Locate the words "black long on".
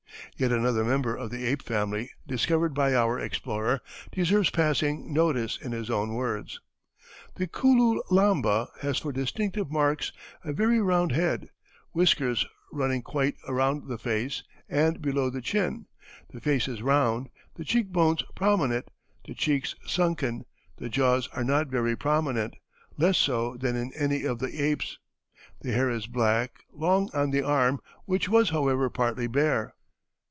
26.07-27.29